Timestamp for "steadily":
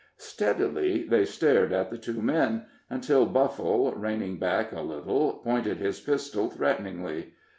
0.17-1.03